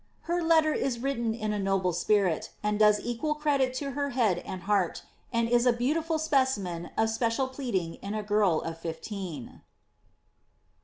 [0.21, 4.39] Her letter is written in a noble spirit, and does equal credit to her head
[4.39, 9.61] and heart, and is a beautiful specimen of special pleading in a girl of fifteen.